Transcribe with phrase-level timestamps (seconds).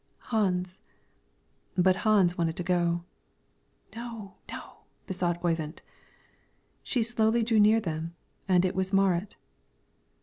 [0.33, 0.79] "Hans."
[1.77, 3.03] But Hans wanted to go.
[3.95, 5.83] "No, no!" besought Oyvind.
[6.81, 8.15] She slowly drew near them,
[8.47, 9.35] and it was Marit.